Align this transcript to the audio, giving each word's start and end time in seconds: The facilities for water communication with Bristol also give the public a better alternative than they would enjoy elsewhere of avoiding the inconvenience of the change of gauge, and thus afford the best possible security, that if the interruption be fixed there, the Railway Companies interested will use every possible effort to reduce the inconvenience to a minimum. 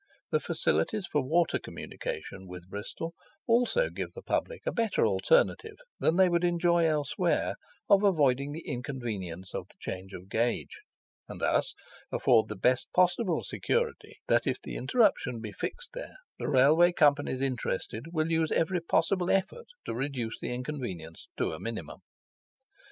The 0.31 0.39
facilities 0.39 1.05
for 1.05 1.21
water 1.21 1.59
communication 1.59 2.47
with 2.47 2.67
Bristol 2.71 3.13
also 3.45 3.91
give 3.91 4.13
the 4.13 4.23
public 4.23 4.61
a 4.65 4.71
better 4.71 5.05
alternative 5.05 5.75
than 5.99 6.15
they 6.15 6.27
would 6.27 6.43
enjoy 6.43 6.85
elsewhere 6.87 7.53
of 7.87 8.01
avoiding 8.01 8.51
the 8.51 8.65
inconvenience 8.67 9.53
of 9.53 9.67
the 9.67 9.75
change 9.79 10.15
of 10.15 10.27
gauge, 10.27 10.81
and 11.29 11.39
thus 11.39 11.75
afford 12.11 12.47
the 12.47 12.55
best 12.55 12.87
possible 12.95 13.43
security, 13.43 14.17
that 14.27 14.47
if 14.47 14.59
the 14.59 14.75
interruption 14.75 15.39
be 15.39 15.51
fixed 15.51 15.91
there, 15.93 16.15
the 16.39 16.49
Railway 16.49 16.91
Companies 16.93 17.39
interested 17.39 18.05
will 18.11 18.31
use 18.31 18.51
every 18.51 18.79
possible 18.81 19.29
effort 19.29 19.65
to 19.85 19.93
reduce 19.93 20.39
the 20.39 20.51
inconvenience 20.51 21.27
to 21.37 21.51
a 21.53 21.59
minimum. 21.59 21.99